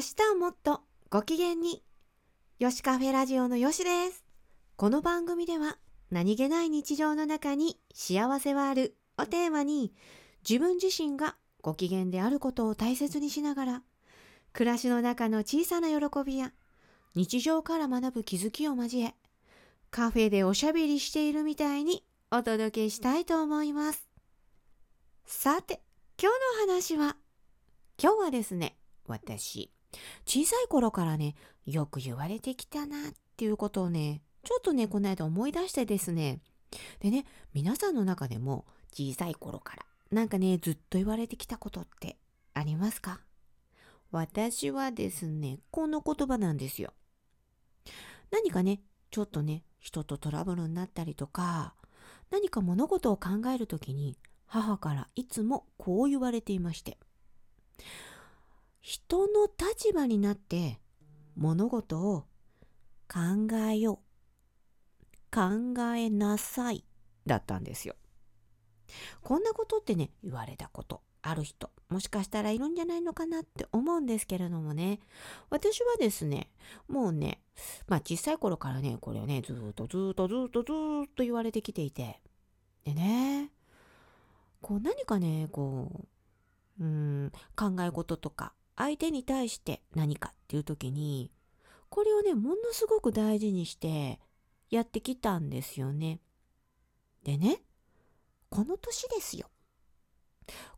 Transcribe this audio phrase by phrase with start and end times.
[0.00, 0.80] 明日はもっと
[1.10, 1.82] ご機嫌に。
[2.58, 4.24] よしカフェラジオのよしです。
[4.76, 5.76] この番組では
[6.10, 9.92] 何気ない日常の中に幸せはあるをテーマに
[10.48, 13.82] 自分自身がご機嫌であることを大切にしながら
[14.54, 16.54] 暮らしの中の小さな喜びや
[17.14, 19.14] 日常から学ぶ気づきを交え
[19.90, 24.08] カフェでおしゃべりしているみたいにお届けしたいと思います。
[25.26, 25.82] さて、
[26.18, 27.16] 今日の話は
[28.02, 29.70] 今日はですね、私
[30.26, 31.34] 小さい頃からね、
[31.66, 36.40] よく言われてきたなっていうことをね、ちょっとね、この間思い出してですね。
[37.00, 42.16] でね、皆さんの中でも小さい頃からなんかね、ずっと言われてきたことって
[42.54, 43.20] ありますか？
[44.12, 46.92] 私はですね、この言葉なんですよ。
[48.30, 51.74] 何かね、ちょっとね、人とトラブルになったりとか、
[52.30, 56.98] 何か物事を考えるときに母からいつもこう言われていまして。
[58.80, 60.80] 人の立場になって
[61.36, 62.26] 物事を
[63.08, 63.96] 考えよう。
[65.32, 66.84] 考えなさい。
[67.26, 67.94] だったんですよ。
[69.22, 75.00] こんなことってね言われたことある人もしかしたらいるんじゃないのかなって思うんですけれどもね。
[75.50, 76.50] 私はですね
[76.88, 77.40] もうね
[77.86, 80.72] まあ小さい頃からねこれをねずっとずっとずっとず
[81.06, 82.20] っと言われてきていて。
[82.84, 83.50] でね
[84.62, 86.06] こう何かねこ
[86.80, 91.30] ううん考え事とか相手に対して何かっていう時に
[91.90, 94.18] これをねものすごく大事にして
[94.70, 96.18] やってきたんですよね。
[97.22, 97.60] でね
[98.48, 99.50] この年ですよ。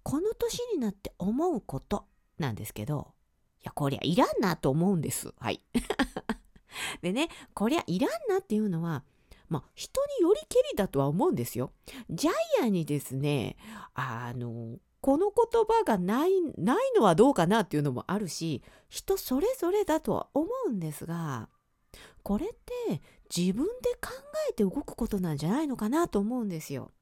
[0.03, 2.06] この年になって思うこと
[2.39, 3.12] なんですけど
[3.62, 5.33] いやこりゃいらんなと思うんです。
[5.39, 5.62] はい。
[7.03, 9.05] でねこりゃいらんなっていうのは
[9.48, 11.72] まあ人によりけりだとは思うんですよ。
[12.11, 13.56] ジャイアンにですね
[13.94, 21.48] あのこの言葉がないないのはどうかなっていうのもあるし人それぞれだとは思うんですが
[22.22, 22.48] これっ
[22.89, 23.03] て
[23.36, 24.11] 自分で考
[24.48, 26.93] えて動くことなんじゃないのかなと思うんですよ。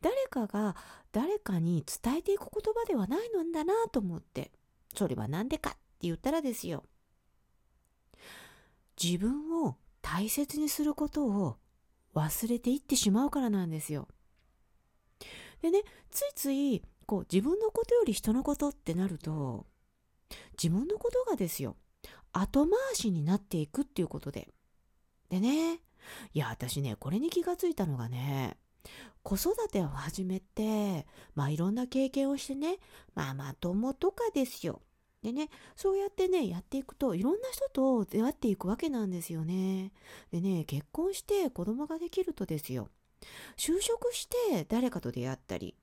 [0.00, 0.76] 誰かが
[1.10, 4.52] 誰かに伝えていく言葉ではないのだなと思って
[4.94, 6.84] それは何でかって言ったらですよ
[9.02, 11.56] 自分を大切にすることを
[12.14, 14.08] 忘れていってしまうからなんですよ。
[15.60, 19.64] でねついついこう自分のことより人のことってなると
[20.62, 21.74] 自分のことがですよ
[22.34, 24.48] 後回しになっていくっていうことで。
[25.30, 25.80] でね
[26.34, 28.58] いや私ねこれに気がついたのがね
[29.22, 32.76] 子育てを始めてまあいろんな経験をしてね
[33.14, 34.82] まあまともとかですよ。
[35.22, 39.92] でねそうやってねやっていくといろんな人と出会っていくわけなんですよね。
[40.30, 42.90] でね結婚して子供ができるとですよ。
[43.56, 45.74] 就職して誰かと出会ったり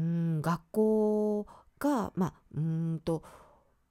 [0.00, 1.46] うん学校
[1.78, 3.22] がまあうんと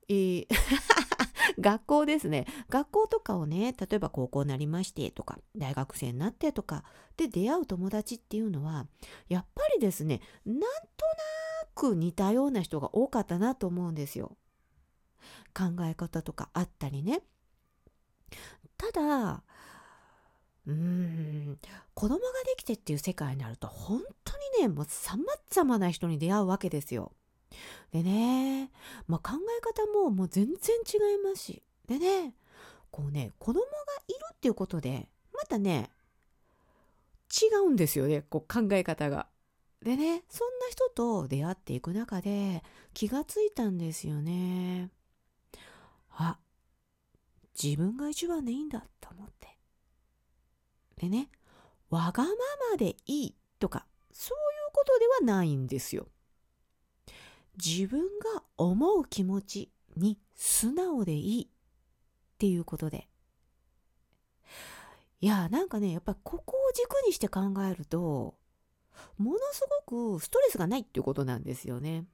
[0.08, 0.48] えー
[1.60, 6.84] 学校ですね学校とかをね例えば高校になりましてとか大学生になってとか
[7.18, 8.88] で出会う友達っていうのは
[9.28, 10.70] やっぱりですねなんとな
[11.76, 14.38] く似たような人が多かったなと思うんですよ。
[15.54, 17.22] 考え方とかあったりね。
[18.78, 19.44] ただ
[20.70, 21.60] うーん
[21.96, 27.12] 子供ができてっていう世界になると本当にねもうさまざまな人に出会うわけですよ。
[27.92, 28.70] でね、
[29.08, 32.36] まあ、考え方ももう全然違いますしでね
[32.92, 33.68] こうね子供が
[34.08, 35.90] いるっていうことでまたね
[37.30, 39.28] 違うんですよねこう考え方が。
[39.82, 42.64] でねそんな人と出会っていく中で
[42.94, 44.92] 気がついたんですよね。
[46.12, 46.38] あ
[47.62, 49.59] 自分が一番でいいんだと思って。
[51.00, 51.30] でね
[51.90, 52.30] わがま
[52.72, 54.40] までいいとかそうい
[54.70, 56.08] うことではないんですよ。
[57.58, 58.02] 自分
[58.36, 61.48] が思う気持ちに素直でいいっ
[62.38, 63.10] ていうことで
[65.20, 68.36] いやなんかねやっぱここを軸にして考えると
[69.18, 72.06] ものすごくストレスがないっていうことなんですよね。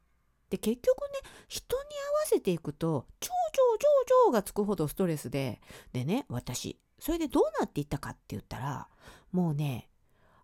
[0.50, 1.90] で結局ね人に合わ
[2.26, 3.88] せていくと超超超
[4.28, 5.62] 超がつくほどストレスで
[5.94, 8.88] でね私それでどうなっていったかって言ったら
[9.32, 9.90] もうね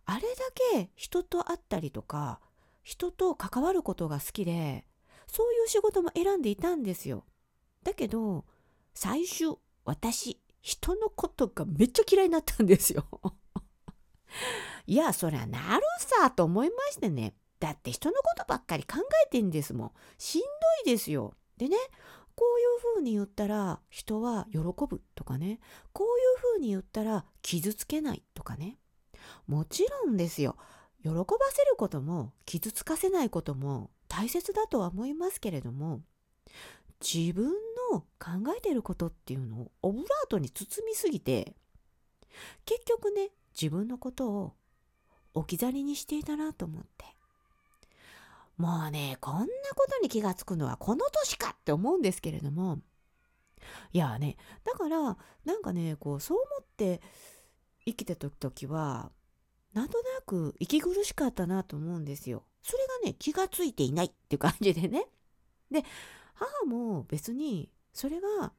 [0.05, 0.27] あれだ
[0.75, 2.39] け人と会ったりとか
[2.83, 4.85] 人と関わることが好きで
[5.25, 7.25] そういう仕事も選んでいたんですよ。
[7.83, 8.45] だけど
[8.93, 9.55] 最終
[9.85, 13.07] 私人のことがめっちゃ嫌いになったんですよ。
[14.85, 20.47] いやそりゃなるさと思いましてねだって人のことばっかり考えてんですもんしんど
[20.83, 21.33] いですよ。
[21.57, 21.77] でね
[22.35, 25.59] こういうふうに言ったら人は喜ぶとかね。
[25.93, 28.77] こういうふうに言ったら傷つけないとかね。
[29.47, 30.57] もちろんですよ。
[31.03, 36.01] 喜ばせることも傷つかせないことも大切だとは思いますけれども
[37.01, 37.51] 自分
[37.91, 41.55] の考えてることっていうのをオブラートに包みすぎて
[42.65, 43.29] 結局ね
[43.59, 44.53] 自分のことを
[45.33, 47.05] 置き去りにしていたなと思って。
[48.61, 52.79] もうねこんなことに気がつくのはこの年かって思うんですけれども
[53.91, 57.01] いやねだからなんかねこうそう思って
[57.85, 59.11] 生きてた時は
[59.73, 62.43] なんとなく息苦しかったなと思うんですよ。
[62.61, 65.07] それがね気がついていないっていう感じでね。
[65.71, 65.83] で
[66.33, 68.51] 母も別にそれが、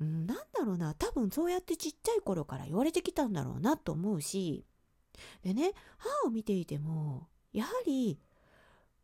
[0.00, 4.64] うん、なんだろうな多分そうやってちっちゃい頃から言われてきたんだろうなと思うし
[5.42, 8.18] でね母を見ていてもやはり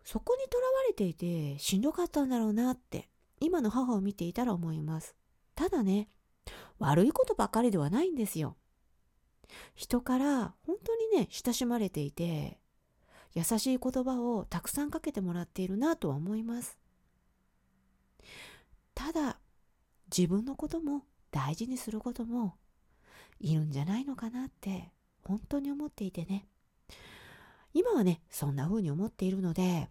[0.07, 3.11] そこにとらわれていてしんどかったんだろうなって
[3.41, 5.17] 今の母を見ていたら思います。
[5.55, 6.09] ただね
[6.79, 8.57] 悪いことばかりではないんですよ。
[9.75, 12.59] 人から本当にね親しまれていて
[13.35, 16.79] 優しい言葉をたくさんかけてもらっているなとは思います
[18.95, 19.39] ただ
[20.17, 22.57] 自分のことも大事にすることも
[23.39, 24.91] いるんじゃないのかなって
[25.23, 26.47] 本当に思っていてね
[27.75, 29.91] 今はねそんな風に思っているので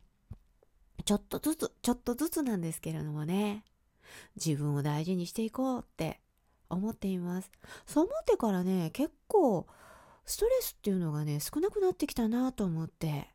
[1.05, 3.63] ちょっとずつちょっとずつなんですけれどもね
[4.35, 6.19] 自分を大事にしていこうって
[6.69, 7.51] 思っています。
[7.85, 9.67] そう思ってからね、結構
[10.25, 13.29] ストレスっていうのがね、少なくなってきたなと思って。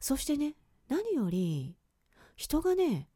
[0.00, 0.54] そしてね、
[0.88, 1.76] 何より
[2.36, 3.08] 人がね、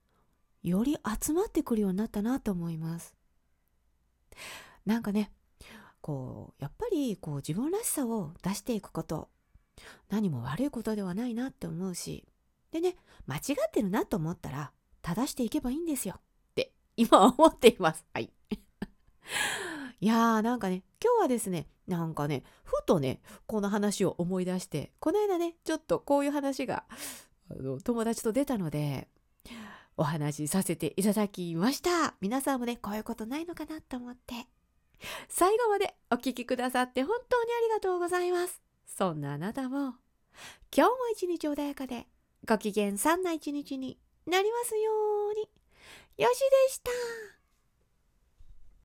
[0.62, 3.14] より集まってくるようになったなと思います。
[4.84, 5.32] なんかね、
[6.00, 9.28] こう、やっぱりこう自分らしさを出していくこと、
[10.10, 12.26] 何も悪いことではないなって思うし、
[12.72, 12.96] でね、
[13.26, 14.72] 間違ってるなと思ったら、
[15.02, 16.14] 正していけばいいんですよ。
[16.18, 16.20] っ
[16.54, 18.04] て今思っています。
[18.12, 18.32] はい。
[20.00, 26.84] いやーなんかね今日はですねなんかねふとねこの話を思い出してこの間ねちょっとこういう話が
[27.50, 29.08] あの友達と出たので
[29.96, 34.34] お話しさせていただきました皆さんもねこういうことないのかなと思って
[35.28, 39.94] 最後までお聴きくださって本当にありがとうございますそんなあなたも今
[40.74, 42.06] 日も一日穏やかで
[42.48, 44.90] ご機嫌さんな一日になりますよ
[45.30, 45.48] うに
[46.16, 46.90] よしでした。